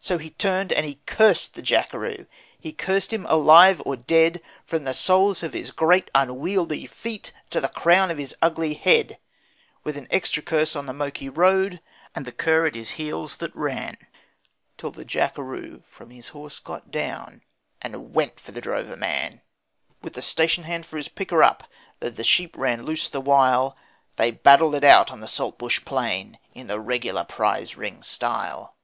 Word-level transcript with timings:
So 0.00 0.18
he 0.18 0.30
turned 0.30 0.72
and 0.72 0.84
he 0.84 0.98
cursed 1.06 1.54
the 1.54 1.62
Jackaroo, 1.62 2.26
he 2.58 2.72
cursed 2.72 3.12
him 3.12 3.24
alive 3.26 3.80
or 3.86 3.94
dead, 3.94 4.42
From 4.66 4.82
the 4.82 4.92
soles 4.92 5.44
of 5.44 5.52
his 5.52 5.70
great 5.70 6.10
unwieldy 6.12 6.86
feet 6.86 7.30
to 7.50 7.60
the 7.60 7.68
crown 7.68 8.10
of 8.10 8.18
his 8.18 8.34
ugly 8.42 8.74
head, 8.74 9.16
With 9.84 9.96
an 9.96 10.08
extra 10.10 10.42
curse 10.42 10.74
on 10.74 10.86
the 10.86 10.92
moke 10.92 11.18
he 11.18 11.28
rode 11.28 11.80
and 12.16 12.24
the 12.24 12.32
cur 12.32 12.66
at 12.66 12.74
his 12.74 12.90
heels 12.98 13.36
that 13.36 13.54
ran, 13.54 13.96
Till 14.76 14.90
the 14.90 15.04
Jackaroo 15.04 15.84
from 15.86 16.10
his 16.10 16.30
horse 16.30 16.58
got 16.58 16.90
down 16.90 17.42
and 17.80 17.94
he 17.94 18.00
went 18.00 18.40
for 18.40 18.50
the 18.50 18.60
drover 18.60 18.96
man; 18.96 19.40
With 20.02 20.14
the 20.14 20.20
station 20.20 20.64
hand 20.64 20.84
for 20.84 20.96
his 20.96 21.06
picker 21.06 21.44
up, 21.44 21.70
though 22.00 22.10
the 22.10 22.24
sheep 22.24 22.56
ran 22.56 22.82
loose 22.82 23.08
the 23.08 23.20
while, 23.20 23.76
They 24.16 24.32
battled 24.32 24.74
it 24.74 24.82
out 24.82 25.12
on 25.12 25.20
the 25.20 25.28
saltbush 25.28 25.78
plain 25.84 26.40
in 26.54 26.66
the 26.66 26.80
regular 26.80 27.22
prize 27.22 27.76
ring 27.76 28.02
style. 28.02 28.74